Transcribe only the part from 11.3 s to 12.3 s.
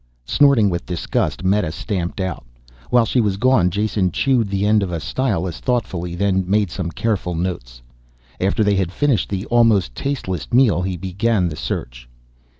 the search.